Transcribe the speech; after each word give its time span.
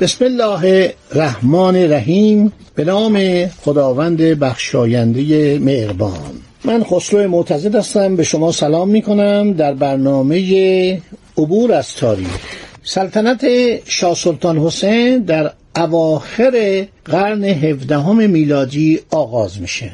بسم 0.00 0.24
الله 0.24 0.94
الرحمن 1.12 1.76
الرحیم. 1.76 2.52
به 2.74 2.84
نام 2.84 3.46
خداوند 3.46 4.22
بخشاینده 4.22 5.58
مهربان. 5.58 6.30
من 6.64 6.84
خسرو 6.84 7.28
معتزد 7.28 7.74
هستم. 7.74 8.16
به 8.16 8.24
شما 8.24 8.52
سلام 8.52 8.88
می 8.88 9.02
کنم 9.02 9.52
در 9.52 9.74
برنامه 9.74 11.02
عبور 11.38 11.72
از 11.72 11.94
تاریخ. 11.94 12.38
سلطنت 12.82 13.46
شاه 13.84 14.14
سلطان 14.14 14.58
حسین 14.58 15.18
در 15.18 15.52
اواخر 15.76 16.86
قرن 17.04 17.44
هفدهم 17.44 18.30
میلادی 18.30 19.00
آغاز 19.10 19.60
میشه. 19.60 19.92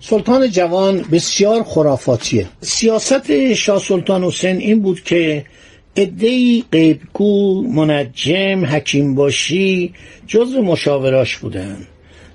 سلطان 0.00 0.50
جوان 0.50 1.04
بسیار 1.12 1.62
خرافاتیه. 1.62 2.46
سیاست 2.60 3.54
شاه 3.54 3.78
سلطان 3.78 4.24
حسین 4.24 4.56
این 4.56 4.80
بود 4.80 5.02
که 5.02 5.44
ادهی 5.96 6.64
قیبگو 6.72 7.62
منجم 7.62 8.64
حکیم 8.64 9.14
باشی 9.14 9.94
جزو 10.26 10.62
مشاوراش 10.62 11.36
بودن. 11.36 11.76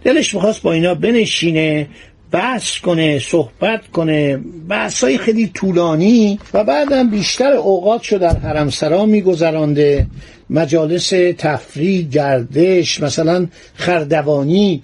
دلش 0.03 0.33
می‌خواست 0.33 0.61
با 0.61 0.73
اینا 0.73 0.95
بنشینه 0.95 1.88
بحث 2.31 2.80
کنه 2.80 3.19
صحبت 3.19 3.88
کنه 3.88 4.38
بحث 4.69 5.03
های 5.03 5.17
خیلی 5.17 5.52
طولانی 5.53 6.39
و 6.53 6.64
بعدم 6.64 7.09
بیشتر 7.09 7.53
اوقات 7.53 8.03
شو 8.03 8.17
در 8.17 8.38
حرمسرا 8.38 9.05
میگذرانده. 9.05 10.08
مجالس 10.49 11.09
تفریح 11.38 12.02
گردش 12.09 13.02
مثلا 13.02 13.47
خردوانی 13.75 14.83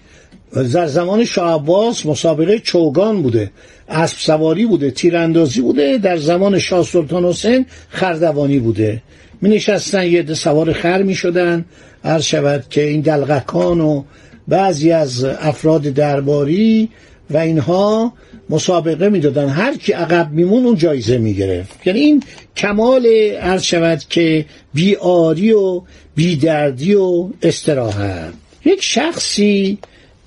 در 0.54 0.88
زمان 0.88 1.26
شاه 1.26 1.56
عباس 1.56 2.06
مسابقه 2.06 2.60
چوگان 2.60 3.22
بوده 3.22 3.52
اسب 3.90 4.18
سواری 4.18 4.66
بوده 4.66 4.92
تیراندازی 4.92 5.62
بوده 5.62 5.98
در 5.98 6.18
زمان 6.18 6.60
شاه 6.60 6.84
سلطان 6.84 7.26
حسین 7.26 7.66
خردوانی 7.90 8.60
بوده. 8.60 9.02
می 9.42 9.50
نشستن 9.50 10.08
یه 10.08 10.24
ده 10.24 10.34
سوار 10.34 10.74
خر 10.74 11.04
می 11.04 11.16
شدن 11.16 11.66
عرض 12.04 12.24
شود 12.24 12.66
که 12.70 12.84
این 12.84 13.02
دلغکان 13.02 13.82
و 13.82 14.04
بعضی 14.48 14.92
از 14.92 15.24
افراد 15.24 15.82
درباری 15.82 16.90
و 17.30 17.38
اینها 17.38 18.14
مسابقه 18.50 19.10
می‌دادن. 19.10 19.50
هر 19.50 19.78
کی 19.78 19.92
عقب 19.92 20.32
میمون 20.32 20.66
اون 20.66 20.76
جایزه 20.76 21.18
می‌گرفت. 21.18 21.88
یعنی 21.88 22.00
این 22.00 22.24
کمال 22.58 23.06
عرض 23.42 23.64
شود 23.64 24.00
که 24.10 24.46
بیاری 24.74 25.52
و 25.52 25.82
بیدردی 26.16 26.94
و 26.96 27.30
استراحت. 27.42 28.34
یک 28.66 28.84
شخصی 28.84 29.78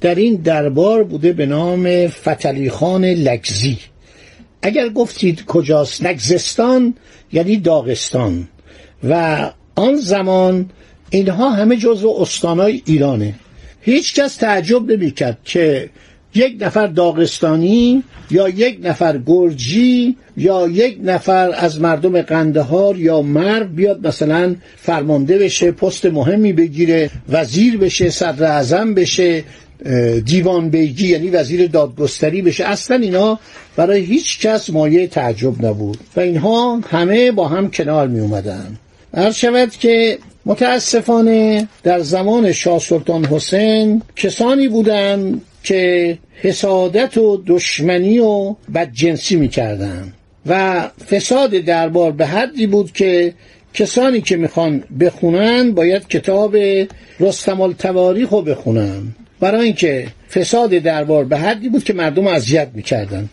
در 0.06 0.14
این 0.14 0.34
دربار 0.34 1.04
بوده 1.04 1.32
به 1.32 1.46
نام 1.46 2.06
فتلی 2.06 2.70
خان 2.70 3.04
لگزی. 3.04 3.78
اگر 4.62 4.88
گفتید 4.88 5.44
کجاست 5.44 6.02
لگزستان 6.02 6.94
یعنی 7.32 7.56
داغستان. 7.56 8.48
و 9.08 9.50
آن 9.74 9.96
زمان 9.96 10.70
اینها 11.10 11.50
همه 11.50 11.76
جزو 11.76 12.16
استانهای 12.20 12.82
ایرانه. 12.86 13.34
هیچ 13.80 14.14
کس 14.14 14.36
تعجب 14.36 14.92
نمی‌کرد 14.92 15.38
که 15.44 15.90
یک 16.34 16.56
نفر 16.60 16.86
داغستانی 16.86 18.02
یا 18.30 18.48
یک 18.48 18.78
نفر 18.82 19.20
گرجی 19.26 20.16
یا 20.36 20.68
یک 20.68 20.98
نفر 21.04 21.50
از 21.56 21.80
مردم 21.80 22.22
قندهار 22.22 22.98
یا 22.98 23.22
مرد 23.22 23.74
بیاد 23.74 24.06
مثلا 24.06 24.56
فرمانده 24.76 25.38
بشه 25.38 25.70
پست 25.70 26.06
مهمی 26.06 26.52
بگیره 26.52 27.10
وزیر 27.28 27.78
بشه 27.78 28.10
صدر 28.10 28.44
اعظم 28.44 28.94
بشه 28.94 29.44
دیوان 30.24 30.70
بیگی 30.70 31.08
یعنی 31.08 31.30
وزیر 31.30 31.66
دادگستری 31.66 32.42
بشه. 32.42 32.64
اصلا 32.64 32.96
اینا 32.96 33.38
برای 33.76 34.00
هیچ 34.00 34.40
کس 34.40 34.70
مایه 34.70 35.06
تعجب 35.06 35.64
نبود. 35.64 35.98
و 36.16 36.20
اینها 36.20 36.80
همه 36.90 37.32
با 37.32 37.48
هم 37.48 37.70
کنار 37.70 38.08
می 38.08 38.20
اومدن 38.20 38.76
شود 39.34 39.70
که 39.70 40.18
متاسفانه 40.46 41.68
در 41.82 42.00
زمان 42.00 42.52
شاه 42.52 42.78
سلطان 42.78 43.24
حسین 43.24 44.02
کسانی 44.16 44.68
بودند 44.68 45.42
که 45.62 46.18
حسادت 46.34 47.18
و 47.18 47.42
دشمنی 47.46 48.18
و 48.18 48.54
بدجنسی 48.74 49.36
می‌کردن 49.36 50.12
و 50.46 50.82
فساد 51.10 51.50
دربار 51.50 52.12
به 52.12 52.26
حدی 52.26 52.66
بود 52.66 52.92
که 52.92 53.34
کسانی 53.74 54.20
که 54.20 54.36
می‌خوان 54.36 54.84
بخونن 55.00 55.72
باید 55.72 56.08
کتاب 56.08 56.56
رستم 57.20 57.60
التواریخ 57.60 58.28
رو 58.28 58.42
بخونن. 58.42 59.02
برای 59.40 59.64
اینکه 59.64 60.06
فساد 60.30 60.70
دربار 60.70 61.24
به 61.24 61.38
حدی 61.38 61.68
بود 61.68 61.84
که 61.84 61.92
مردم 61.92 62.26
اذیت 62.26 62.68
می‌کردن. 62.74 63.28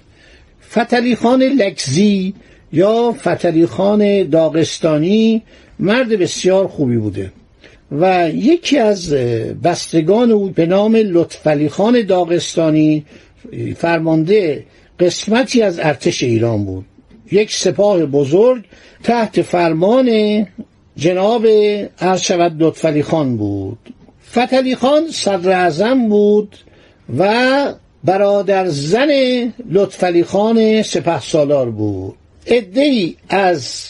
فتلی 0.72 1.16
خان 1.16 1.44
لکزی 1.44 2.34
یا 2.74 3.12
فتلی 3.12 3.66
خان 3.66 4.30
داغستانی 4.30 5.42
مرد 5.80 6.10
بسیار 6.10 6.68
خوبی 6.68 6.98
بوده 6.98 7.32
و 7.92 8.30
یکی 8.30 8.78
از 8.78 9.14
بستگان 9.64 10.32
او 10.32 10.50
به 10.50 10.66
نام 10.66 10.96
لطفعلی 10.96 11.70
خان 11.70 12.02
داغستانی 12.02 13.06
فرمانده 13.78 14.64
قسمتی 15.00 15.62
از 15.62 15.80
ارتش 15.80 16.24
ایران 16.24 16.66
بود. 16.66 16.86
یک 17.32 17.54
سپاه 17.54 18.06
بزرگ 18.06 18.64
تحت 19.04 19.42
فرمان 19.42 20.10
جناب 20.96 21.48
عرض 22.00 22.22
شود 22.22 22.56
لطفعلی 22.60 23.04
خان 23.04 23.38
بود. 23.38 23.78
فتلی 24.34 24.76
خان 24.76 25.08
صدر 25.12 25.94
بود 25.94 26.58
و 27.18 27.34
برادر 28.04 28.68
زن 28.68 29.10
لطفعلی 29.72 30.24
خان 30.24 30.82
سپه 30.82 31.20
سالار 31.20 31.70
بود. 31.70 32.14
ادهی 32.46 33.16
از 33.30 33.88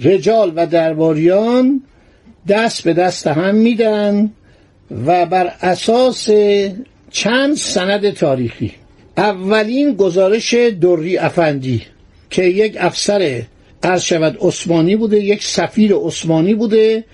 رجال 0.00 0.52
و 0.56 0.66
درباریان 0.66 1.82
دست 2.48 2.82
به 2.82 2.92
دست 2.92 3.26
هم 3.26 3.54
میدن 3.54 4.30
و 5.06 5.26
بر 5.26 5.52
اساس 5.60 6.28
چند 7.10 7.56
سند 7.56 8.10
تاریخی. 8.10 8.72
اولین 9.16 9.94
گزارش 9.94 10.54
دوری 10.54 11.18
افندی 11.18 11.82
که 12.30 12.42
یک 12.42 12.76
افسر 12.80 13.42
عرض 13.82 14.02
شود 14.02 14.36
عثمانی 14.40 14.96
بوده 14.96 15.20
یک 15.20 15.44
سفیر 15.44 15.94
عثمانی 15.94 16.54
بوده 16.54 17.04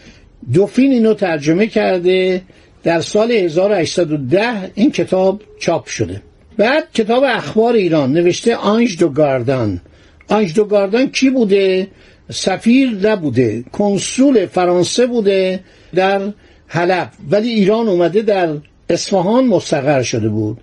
دوفین 0.53 0.93
اینو 0.93 1.15
ترجمه 1.15 1.67
کرده 1.67 2.43
در 2.89 3.01
سال 3.01 3.33
1810 3.33 4.71
این 4.75 4.93
کتاب 4.93 5.43
چاپ 5.59 5.87
شده. 5.87 6.23
بعد 6.57 6.85
کتاب 6.95 7.25
اخبار 7.25 7.75
ایران 7.75 8.13
نوشته 8.13 8.57
آنج 8.57 8.99
دو 8.99 9.09
گاردان. 9.09 9.81
آنج 10.29 10.55
دو 10.55 10.65
گاردان 10.65 11.11
کی 11.11 11.31
بوده؟ 11.31 11.89
سفیر 12.31 12.91
نبوده. 12.91 13.65
کنسول 13.73 14.47
فرانسه 14.47 15.07
بوده 15.07 15.61
در 15.95 16.21
حلب. 16.67 17.11
ولی 17.31 17.49
ایران 17.49 17.89
اومده 17.89 18.23
در 18.23 18.49
اصفهان 18.91 19.47
مستقر 19.47 20.03
شده 20.03 20.29
بود. 20.29 20.59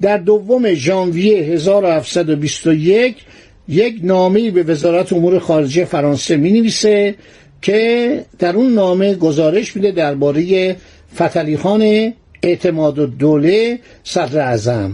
در 0.00 0.18
دوم 0.18 0.74
ژانویه 0.74 1.38
1721 1.38 3.16
یک 3.68 4.00
نامه 4.02 4.50
به 4.50 4.62
وزارت 4.62 5.12
امور 5.12 5.38
خارجه 5.38 5.84
فرانسه 5.84 6.36
می 6.36 6.52
نویسه 6.52 7.14
که 7.62 8.24
در 8.38 8.56
اون 8.56 8.74
نامه 8.74 9.14
گزارش 9.14 9.76
میده 9.76 9.90
درباره 9.90 10.76
فتلی 11.14 11.56
خان 11.56 12.12
اعتماد 12.42 12.98
و 12.98 13.06
دوله 13.06 13.78
صدر 14.04 14.40
اعظم. 14.40 14.92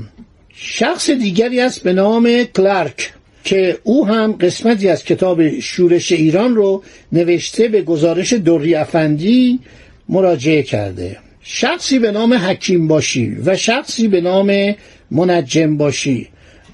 شخص 0.55 1.11
دیگری 1.11 1.61
است 1.61 1.83
به 1.83 1.93
نام 1.93 2.45
کلارک 2.57 3.13
که 3.45 3.79
او 3.83 4.07
هم 4.07 4.33
قسمتی 4.33 4.89
از 4.89 5.05
کتاب 5.05 5.59
شورش 5.59 6.13
ایران 6.13 6.55
رو 6.55 6.83
نوشته 7.13 7.69
به 7.69 7.83
گزارش 7.83 8.33
دوری 8.33 8.75
افندی 8.75 9.61
مراجعه 10.09 10.63
کرده. 10.63 11.17
شخصی 11.43 11.99
به 11.99 12.11
نام 12.13 12.35
حکیم 12.35 12.89
باشی 12.89 13.37
و 13.45 13.57
شخصی 13.57 14.09
به 14.09 14.21
نام 14.21 14.75
منجم 15.11 15.77
باشی. 15.77 16.29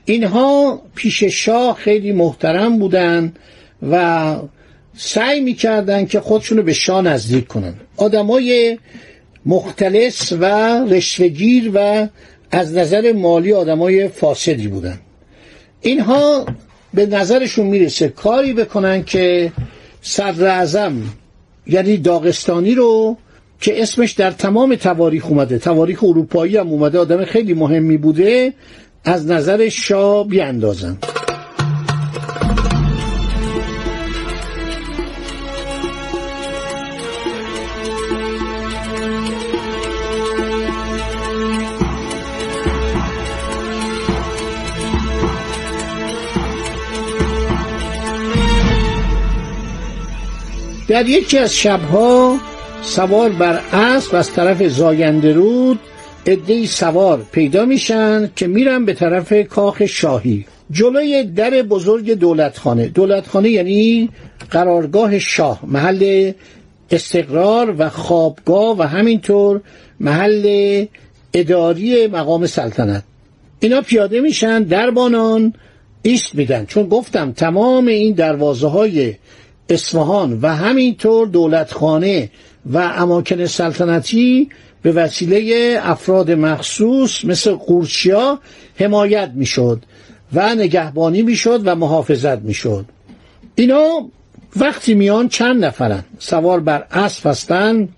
اینها 0.05 0.83
پیش 0.95 1.25
شاه 1.25 1.77
خیلی 1.77 2.13
محترم 2.13 2.79
بودن 2.79 3.33
و 3.91 4.37
سعی 4.97 5.41
می‌کردن 5.41 6.07
که 6.07 6.21
خودشونو 6.21 6.63
به 6.63 6.73
شاه 6.73 7.03
نزدیک 7.03 7.47
کنن. 7.47 7.75
آدمای 7.97 8.79
مختلس 9.47 10.33
و 10.33 10.45
رشوهگیر 10.85 11.71
و 11.75 12.09
از 12.51 12.75
نظر 12.75 13.13
مالی 13.13 13.53
آدمای 13.53 14.09
فاسدی 14.09 14.69
بودن. 14.69 14.99
اینها 15.81 16.47
به 16.95 17.07
نظرشون 17.07 17.67
می‌رسه 17.67 18.09
کاری 18.09 18.53
بکنن 18.53 19.05
که 19.05 19.53
صدر 20.03 20.47
اعظم 20.47 21.03
یعنی 21.67 21.97
داغستانی 21.97 22.75
رو 22.75 23.17
که 23.61 23.83
اسمش 23.83 24.13
در 24.13 24.31
تمام 24.31 24.75
تواریخ 24.75 25.27
اومده 25.27 25.59
تواریخ 25.59 26.05
اروپایی 26.05 26.57
هم 26.57 26.69
اومده 26.69 26.99
آدم 26.99 27.25
خیلی 27.25 27.55
مهمی 27.55 27.97
بوده 27.97 28.53
از 29.05 29.27
نظر 29.27 29.69
شاه 29.69 30.29
بیاندازن. 30.29 30.99
در 50.93 51.09
یکی 51.09 51.39
از 51.39 51.57
شبها 51.57 52.39
سوار 52.83 53.31
بر 53.31 53.61
اسب 53.73 54.15
از 54.15 54.33
طرف 54.33 54.69
زاینده 54.69 55.33
رود 55.33 55.79
عدهای 56.27 56.67
سوار 56.67 57.27
پیدا 57.33 57.65
میشن 57.65 58.31
که 58.37 58.47
میرن 58.47 58.85
به 58.85 58.95
طرف 58.95 59.33
کاخ 59.49 59.87
شاهی. 59.87 60.45
جلوی 60.71 61.25
در 61.25 61.51
بزرگ 61.51 62.13
دولتخانه. 62.13 62.89
دولتخانه 62.89 63.51
یعنی 63.51 64.09
قرارگاه 64.51 65.19
شاه 65.19 65.61
محل 65.67 66.33
استقرار 66.91 67.75
و 67.79 67.89
خوابگاه 67.89 68.79
و 68.79 68.83
همینطور 68.83 69.61
محل 70.01 70.87
اداری 71.35 72.07
مقام 72.07 72.47
سلطنت. 72.47 73.03
اینا 73.61 73.81
پیاده 73.81 74.21
میشن 74.21 74.63
دربانان 74.63 75.55
ایست 76.03 76.35
میدن. 76.35 76.67
چون 76.67 76.89
گفتم 76.89 77.33
تمام 77.33 77.87
این 77.87 78.15
دروازه 78.15 78.69
های 78.69 79.15
اصفهان 79.73 80.39
و 80.43 80.49
همینطور 80.49 81.27
دولتخانه 81.27 82.31
و 82.73 82.79
اماکن 82.79 83.47
سلطنتی 83.47 84.49
به 84.83 84.93
وسیله 84.93 85.79
افراد 85.83 86.31
مخصوص 86.31 87.25
مثل 87.25 87.53
قورچیا 87.53 88.39
حمایت 88.77 89.31
می‌شد 89.35 89.83
و 90.35 90.55
نگهبانی 90.55 91.23
می‌شد 91.23 91.61
و 91.65 91.75
محافظت 91.75 92.39
می‌شد. 92.39 92.85
اینا 93.55 94.09
وقتی 94.57 94.95
میان 94.95 95.29
چند 95.29 95.65
نفرن؟ 95.65 96.05
سوار 96.19 96.61
بر 96.61 96.87
اسب 96.91 97.27
هستن 97.27 97.89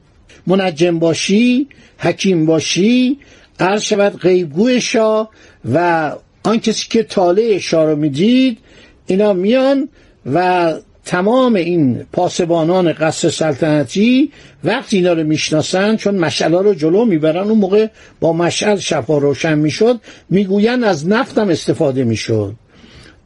منجم 0.47 0.99
باشی 0.99 1.69
حکیم 1.99 2.47
باشی 2.47 3.19
عرض 3.61 3.83
شود 3.83 4.17
غیبگوی 4.17 4.81
شاه 4.81 5.31
و 5.73 6.13
آن 6.45 6.61
کسی 6.61 6.87
که 6.91 7.03
طالع 7.03 7.59
شاه 7.59 7.91
رو 7.91 7.97
می‌دید 7.97 8.59
اینا 9.07 9.33
میان 9.33 9.89
و 10.33 10.73
تمام 11.05 11.55
این 11.55 12.07
پاسبانان 12.13 12.93
قصر 12.93 13.29
سلطنتی 13.29 14.33
وقتی 14.65 14.97
اینا 14.97 15.13
رو 15.13 15.25
می‌شناسن 15.25 15.97
چون 15.97 16.15
مشعل 16.15 16.53
رو 16.53 16.75
جلو 16.75 17.05
می‌برن 17.05 17.49
اون 17.49 17.59
موقع 17.59 17.87
با 18.21 18.33
مشعل 18.33 18.77
شبها 18.77 19.19
روشن 19.19 19.59
می‌شد 19.59 20.01
می‌گوین 20.31 20.85
از 20.85 21.09
نفتم 21.09 21.49
استفاده 21.49 22.05
می‌شد. 22.05 22.55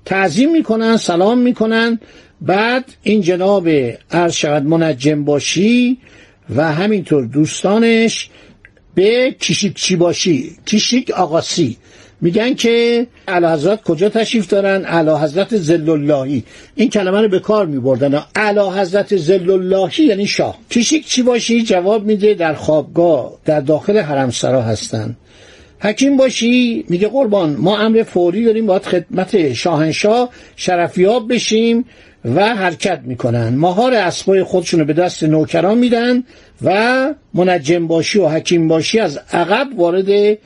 تعظیم 0.05 0.53
می‌کنن 0.53 0.97
سلام 0.97 1.39
می‌کنن. 1.39 2.01
بعد 2.41 2.85
این 3.03 3.21
جناب 3.21 3.69
عرض 4.11 4.33
شود 4.33 4.63
منجم 4.63 5.25
باشی 5.25 5.99
و 6.57 6.73
همینطور 6.73 7.27
دوستانش 7.27 8.31
به 8.95 9.37
کیشیک 9.41 9.75
چی 9.75 9.97
باشی 9.97 10.57
کیشیک 10.67 11.11
آقاسی. 11.11 11.77
میگن 12.21 12.55
که 12.55 13.07
اعلی 13.29 13.47
حضرت 13.47 13.83
کجا 13.83 14.09
تشریف 14.09 14.49
دارن؟ 14.49 14.85
اعلی 14.85 15.11
حضرت 15.11 15.57
زل 15.57 15.91
اللهی 15.91 16.45
این 16.75 16.91
کلمه 16.91 17.23
رو 17.23 17.29
به 17.29 17.39
کار 17.39 17.67
میبردن. 17.67 18.23
اعلی 18.35 18.81
حضرت 18.81 19.17
زل 19.17 19.51
اللهی 19.51 20.05
یعنی 20.05 20.27
شاه. 20.27 20.59
کیشیک 20.71 21.07
چی 21.07 21.23
باشی؟ 21.23 21.63
جواب 21.63 22.05
میده 22.05 22.35
در 22.35 22.55
خوابگاه 22.55 23.33
در 23.45 23.61
داخل 23.61 23.99
حرم 23.99 24.31
سرا 24.31 24.63
هستن. 24.63 25.17
حکیم 25.81 26.17
باشی؟ 26.17 26.85
میگه 26.89 27.09
قربان 27.09 27.57
ما 27.59 27.79
امر 27.79 28.03
فوری 28.03 28.45
داریم 28.45 28.67
باید 28.67 28.83
خدمت 28.83 29.53
شاهنشاه 29.53 30.31
شرفیاب 30.57 31.33
بشیم 31.33 31.85
و 32.25 32.55
حرکت 32.55 33.01
می‌کنن. 33.05 33.49
مهار 33.49 33.95
اسبای 33.95 34.43
خودشونو 34.43 34.85
به 34.85 34.93
دست 34.93 35.23
نوکران 35.25 35.79
میدن 35.79 36.25
و 36.65 37.15
منجم 37.35 37.87
باشی 37.87 38.19
و 38.19 38.29
حکیم 38.29 38.69
باشی 38.69 38.99
از 38.99 39.21
عقب 39.33 39.69
وارد 39.77 40.39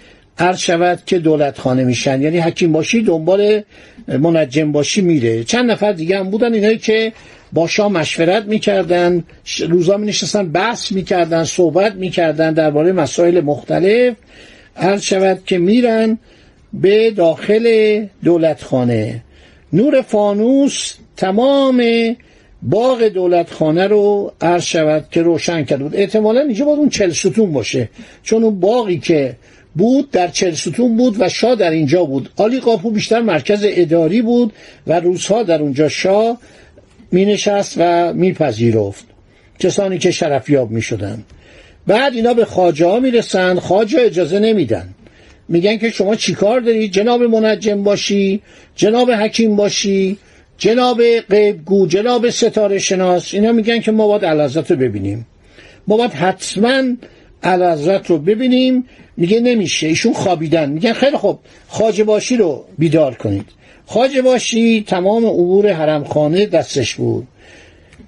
عرض 0.43 0.59
شود 0.59 1.03
که 1.07 1.19
دولت 1.19 1.59
خانه 1.59 1.85
میشن. 1.85 2.23
یعنی 2.23 2.39
حکیم 2.39 2.73
باشی 2.73 3.03
دنبال 3.03 3.63
منجم 4.09 4.73
باشی 4.73 5.01
میره. 5.01 5.45
چند 5.45 5.71
نفر 5.71 5.93
دیگه 5.93 6.19
هم 6.19 6.31
بودن 6.31 6.55
اینایی 6.55 6.79
که 6.79 7.13
با 7.53 7.67
شاه 7.67 7.93
مشورت 7.93 8.45
می‌کردن 8.45 9.25
روزا 9.69 9.97
می 9.97 10.07
نشستن 10.07 10.49
بحث 10.49 10.93
می‌کردن 10.93 11.45
صحبت 11.45 11.95
می‌کردن 11.95 12.53
درباره 12.53 12.93
مسائل 12.93 13.41
مختلف. 13.41 14.15
عرض 14.77 15.03
شود 15.03 15.43
که 15.47 15.59
میرن 15.59 16.19
به 16.73 17.11
داخل 17.11 17.67
دولت 18.25 18.63
خانه 18.63 19.23
نور 19.73 20.03
فانوس 20.03 20.95
تمام 21.17 21.83
باغ 22.63 23.03
دولتخانه 23.03 23.87
رو 23.87 24.33
عرض 24.41 24.65
شود 24.65 25.05
که 25.11 25.23
روشن 25.23 25.65
کرده 25.65 25.85
بود. 25.85 25.97
احتمالا 25.97 26.41
اینجا 26.41 26.65
باید 26.65 26.79
اون 26.79 26.89
چل 26.89 27.11
ستون 27.11 27.53
باشه. 27.53 27.89
چون 28.23 28.45
اون 28.45 28.61
باقی 28.61 28.99
که 28.99 29.37
بود 29.75 30.11
در 30.11 30.29
چل 30.29 30.55
ستون 30.55 30.97
بود 30.97 31.21
و 31.21 31.29
شاه 31.29 31.55
در 31.55 31.71
اینجا 31.71 32.05
بود. 32.05 32.31
آلی 32.37 32.61
قاپو 32.61 32.91
بیشتر 32.91 33.21
مرکز 33.21 33.65
اداری 33.65 34.23
بود 34.23 34.53
و 34.87 35.01
روزها 35.01 35.43
در 35.43 35.63
اونجا 35.63 35.89
شاه 35.89 36.39
می 37.13 37.25
نشست 37.25 37.75
و 37.79 38.13
می 38.13 38.33
پذیرفت 38.33 39.05
کسانی 39.59 39.99
که 39.99 40.11
شرفیاب 40.11 40.71
می 40.71 40.83
شدن. 40.83 41.25
بعد 41.87 42.15
اینا 42.15 42.35
به 42.35 42.45
خاجه 42.45 42.87
ها 42.87 43.01
می 43.01 43.11
رسند 43.11 43.59
خاجه 43.59 43.99
اجازه 44.01 44.39
نمیدن. 44.39 44.89
میگن 45.49 45.77
که 45.77 45.91
شما 45.91 46.17
چیکار 46.17 46.61
دارید؟ 46.61 46.93
جناب 46.93 47.23
منجم 47.23 47.83
باشی 47.83 48.43
جناب 48.77 49.11
حکیم 49.11 49.57
باشی 49.57 50.19
جناب 50.59 51.21
غیبگو 51.21 51.87
جناب 51.87 52.31
ستاره 52.31 52.79
شناس. 52.79 53.35
اینا 53.35 53.53
میگن 53.53 53.81
که 53.81 53.93
ما 53.93 54.09
باید 54.09 54.25
علازت 54.25 54.71
رو 54.71 54.77
ببینیم. 54.77 55.27
ما 55.87 55.97
باید 55.97 56.13
حتما 56.13 56.83
علازت 57.43 58.11
رو 58.11 58.19
ببینیم 58.19 58.85
میگه 59.17 59.41
نمیشه. 59.41 59.87
ایشون 59.87 60.13
خوابیدن. 60.13 60.71
میگن 60.71 60.93
خیلی 60.93 61.17
خوب 61.17 61.39
خاجه 61.69 62.05
باشی 62.05 62.37
رو 62.37 62.65
بیدار 62.79 63.15
کنید. 63.15 63.47
خاجه 63.87 64.23
باشی 64.23 64.85
تمام 64.87 65.25
امور 65.25 65.73
حرمخانه 65.73 66.47
دستش 66.47 66.95
بود. 66.95 67.27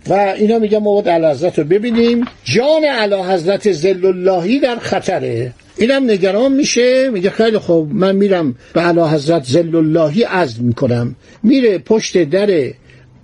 و 0.08 0.12
اینا 0.12 0.58
میگن 0.58 0.78
ما 0.78 0.92
باید 0.92 1.08
علازت 1.08 1.58
رو 1.58 1.64
ببینیم. 1.64 2.24
جان 2.44 2.84
علا 2.84 3.32
حضرت 3.32 3.72
زل 3.72 4.06
اللهی 4.06 4.58
در 4.58 4.76
خطره. 4.76 5.52
اینم 5.76 6.10
نگران 6.10 6.52
میشه. 6.52 7.10
میگه 7.10 7.30
خیلی 7.30 7.58
خوب 7.58 7.94
من 7.94 8.16
میرم 8.16 8.54
به 8.72 8.80
علا 8.80 9.08
حضرت 9.08 9.44
زل 9.44 9.76
اللهی 9.76 10.22
عزم 10.22 10.64
می‌کنم. 10.64 11.16
میره 11.42 11.78
پشت 11.78 12.24
در 12.24 12.70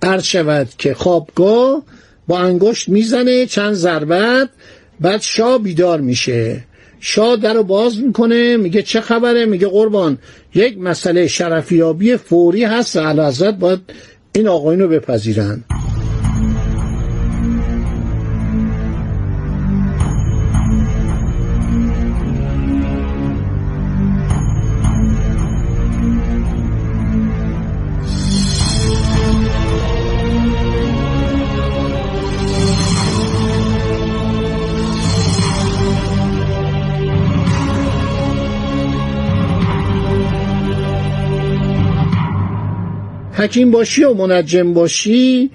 عرض 0.01 0.23
شود 0.23 0.67
که 0.77 0.93
خوابگاه 0.93 1.83
با 2.27 2.39
انگشت 2.39 2.89
می‌زنه 2.89 3.45
چند 3.45 3.73
ضربت. 3.73 4.49
بعد 5.01 5.21
شاه 5.21 5.57
بیدار 5.57 6.01
میشه. 6.01 6.63
شاه 6.99 7.35
در 7.35 7.53
رو 7.53 7.63
باز 7.63 7.99
می‌کنه 7.99 8.57
میگه 8.57 8.81
چه 8.81 9.01
خبره؟ 9.01 9.45
میگه 9.45 9.67
قربان 9.67 10.17
یک 10.55 10.77
مسئله 10.77 11.27
شرفیابی 11.27 12.17
فوری 12.17 12.63
هست 12.63 12.97
حضرت 12.97 13.55
باید 13.55 13.79
این 14.35 14.47
آقایون 14.47 14.81
رو 14.81 14.87
بپذیرن. 14.87 15.63
حکیم 43.41 43.71
باشی 43.71 44.03
و 44.03 44.13
منجم 44.13 44.73
باشی 44.73 45.49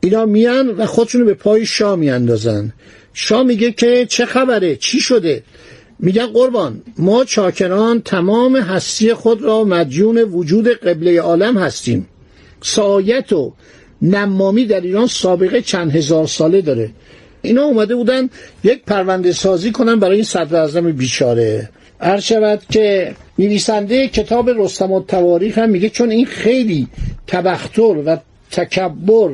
اینا 0.00 0.26
میان 0.26 0.68
و 0.68 0.86
خودشونو 0.86 1.24
به 1.24 1.34
پای 1.34 1.66
شاه 1.66 1.96
میاندازن. 1.96 2.72
شاه 3.12 3.42
میگه 3.42 3.72
که 3.72 4.06
چه 4.06 4.26
خبره؟ 4.26 4.76
چی 4.76 5.00
شده؟ 5.00 5.42
میگن 5.98 6.26
قربان 6.26 6.82
ما 6.98 7.24
چاکران 7.24 8.02
تمام 8.02 8.56
هستی 8.56 9.14
خود 9.14 9.42
را 9.42 9.64
مدیون 9.64 10.18
وجود 10.18 10.68
قبله 10.68 11.20
عالم 11.20 11.58
هستیم. 11.58 12.06
سایت 12.62 13.32
و 13.32 13.52
نمامی 14.02 14.66
در 14.66 14.80
ایران 14.80 15.06
سابقه 15.06 15.62
چند 15.62 15.96
هزار 15.96 16.26
ساله 16.26 16.60
داره. 16.60 16.90
اینا 17.42 17.62
اومده 17.62 17.94
بودن 17.94 18.30
یک 18.64 18.84
پرونده 18.84 19.32
سازی 19.32 19.72
کنن 19.72 20.00
برای 20.00 20.14
این 20.14 20.24
صدر 20.24 20.80
بیچاره. 20.80 21.68
عرض 22.00 22.22
شود 22.22 22.62
که 22.70 23.14
نویسنده 23.38 24.08
کتاب 24.08 24.50
رستم 24.50 24.92
و 24.92 25.02
تواریخ 25.02 25.58
هم 25.58 25.70
میگه 25.70 25.88
چون 25.88 26.10
این 26.10 26.26
خیلی 26.26 26.88
تبختر 27.26 27.82
و 27.82 28.16
تکبر 28.50 29.30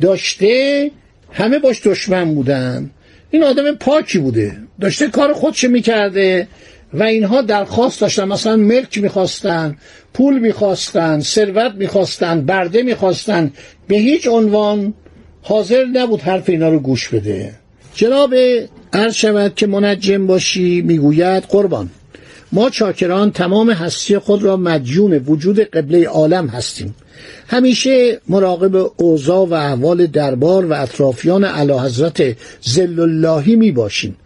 داشته 0.00 0.90
همه 1.32 1.58
باش 1.58 1.86
دشمن 1.86 2.34
بودن. 2.34 2.90
این 3.30 3.44
آدم 3.44 3.74
پاکی 3.74 4.18
بوده. 4.18 4.56
داشته 4.80 5.08
کار 5.08 5.32
خودش 5.32 5.64
می‌کرده 5.64 6.48
و 6.94 7.02
اینها 7.02 7.42
درخواست 7.42 8.00
داشتن. 8.00 8.24
مثلا 8.24 8.56
ملک 8.56 8.98
می‌خواستن 8.98 9.76
پول 10.14 10.38
می‌خواستن 10.38 11.20
ثروت 11.20 11.72
می‌خواستن 11.74 12.40
برده 12.46 12.82
می‌خواستن. 12.82 13.52
به 13.88 13.96
هیچ 13.96 14.28
عنوان 14.28 14.94
حاضر 15.42 15.84
نبود 15.84 16.20
حرف 16.20 16.48
اینا 16.48 16.68
رو 16.68 16.78
گوش 16.78 17.08
بده. 17.08 17.52
جناب 17.94 18.34
عرض 18.92 19.14
شود 19.14 19.54
که 19.54 19.66
منجم 19.66 20.26
باشی 20.26 20.82
می‌گوید 20.82 21.42
قربان. 21.42 21.90
ما 22.54 22.70
چاکران 22.70 23.30
تمام 23.30 23.70
هستی 23.70 24.18
خود 24.18 24.42
را 24.42 24.56
مدیون 24.56 25.12
وجود 25.12 25.60
قبله 25.60 26.08
عالم 26.08 26.46
هستیم. 26.46 26.94
همیشه 27.48 28.20
مراقب 28.28 28.92
اوضاع 28.96 29.46
و 29.46 29.54
احوال 29.54 30.06
دربار 30.06 30.66
و 30.66 30.72
اطرافیان 30.72 31.44
علی 31.44 31.72
حضرت 31.72 32.36
زل 32.60 33.00
اللهی 33.00 33.56
می 33.56 33.72
باشیم. 33.72 34.16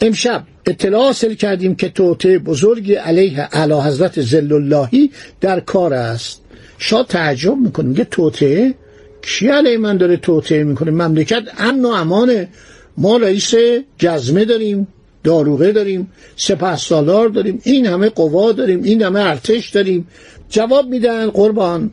امشب 0.00 0.42
اطلاع 0.66 1.02
حاصل 1.02 1.34
کردیم 1.34 1.74
که 1.74 1.88
توته 1.88 2.38
بزرگی 2.38 2.94
علیه 2.94 3.40
علی 3.40 3.74
حضرت 3.74 4.20
زل 4.20 4.52
اللهی 4.52 5.10
در 5.40 5.60
کار 5.60 5.94
است. 5.94 6.40
شاد 6.78 7.06
تعجب 7.06 7.56
می‌کنه 7.56 7.86
میگه 7.86 8.04
توته 8.04 8.74
کی 9.22 9.48
علیه 9.48 9.78
من 9.78 9.96
داره 9.96 10.16
توته 10.16 10.64
می‌کنه؟ 10.64 10.90
مملکت 10.90 11.42
امن 11.58 11.84
و 11.84 11.88
امانه. 11.88 12.48
ما 12.96 13.16
رئیس 13.16 13.54
جزمه 13.98 14.44
داریم. 14.44 14.88
داروغه 15.28 15.72
داریم 15.72 16.10
سپه 16.36 16.76
سالار 16.76 17.28
داریم 17.28 17.60
این 17.64 17.86
همه 17.86 18.08
قوا 18.08 18.52
داریم 18.52 18.82
این 18.82 19.02
همه 19.02 19.20
ارتش 19.20 19.70
داریم. 19.70 20.08
جواب 20.48 20.88
میدن 20.88 21.30
قربان 21.30 21.90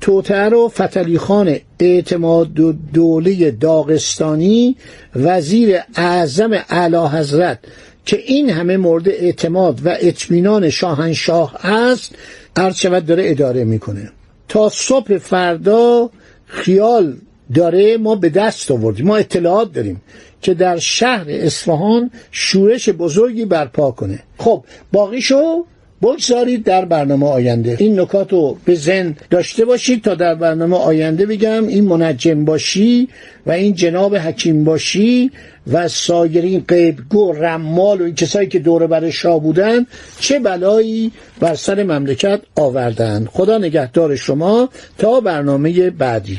توتر 0.00 0.54
و 0.54 0.68
فتلی 0.68 1.18
خان 1.18 1.56
اعتماد 1.80 2.48
دوله 2.94 3.50
داغستانی 3.50 4.76
وزیر 5.16 5.78
اعظم 5.94 6.50
اعلی 6.68 6.96
حضرت 6.96 7.58
که 8.06 8.22
این 8.26 8.50
همه 8.50 8.76
مورد 8.76 9.08
اعتماد 9.08 9.80
و 9.84 9.96
اطمینان 10.00 10.70
شاهنشاه 10.70 11.66
است 11.66 12.14
عرض 12.56 12.76
شود 12.76 13.06
داره 13.06 13.30
اداره 13.30 13.64
می‌کنه. 13.64 14.10
تا 14.48 14.68
صبح 14.68 15.18
فردا 15.18 16.10
خیال 16.46 17.16
داره 17.54 17.96
ما 17.96 18.14
به 18.14 18.28
دست 18.28 18.70
آوردیم. 18.70 19.06
ما 19.06 19.16
اطلاعات 19.16 19.72
داریم 19.72 20.00
که 20.42 20.54
در 20.54 20.78
شهر 20.78 21.24
اصفهان 21.28 22.10
شورش 22.30 22.88
بزرگی 22.88 23.44
برپا 23.44 23.90
کنه. 23.90 24.18
خب 24.38 24.64
باقیشو 24.92 25.64
بگذارید 26.02 26.64
در 26.64 26.84
برنامه 26.84 27.26
آینده. 27.26 27.76
این 27.78 28.00
نکات 28.00 28.32
رو 28.32 28.56
به 28.64 28.74
ذهن 28.74 29.16
داشته 29.30 29.64
باشید 29.64 30.04
تا 30.04 30.14
در 30.14 30.34
برنامه 30.34 30.76
آینده 30.76 31.26
بگم 31.26 31.66
این 31.66 31.84
منجم 31.84 32.44
باشی 32.44 33.08
و 33.46 33.50
این 33.50 33.74
جناب 33.74 34.16
حکیم 34.16 34.64
باشی 34.64 35.30
و 35.72 35.88
سایرین 35.88 36.64
قیبگو 36.68 37.32
رمال 37.32 38.00
و 38.00 38.04
این 38.04 38.14
کسایی 38.14 38.48
که 38.48 38.58
دور 38.58 38.86
بر 38.86 39.10
شاه 39.10 39.40
بودن 39.40 39.86
چه 40.20 40.38
بلایی 40.38 41.12
بر 41.40 41.54
سر 41.54 41.82
مملکت 41.82 42.40
آوردن. 42.56 43.28
خدا 43.32 43.58
نگهدار 43.58 44.16
شما 44.16 44.68
تا 44.98 45.20
برنامه 45.20 45.90
بعدی. 45.90 46.38